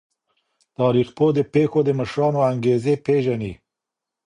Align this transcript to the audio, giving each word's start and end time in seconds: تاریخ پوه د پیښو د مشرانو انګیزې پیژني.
تاریخ 0.77 1.07
پوه 1.17 1.31
د 1.35 1.39
پیښو 1.53 1.79
د 1.85 1.89
مشرانو 1.99 2.39
انګیزې 2.51 2.93
پیژني. 3.05 3.53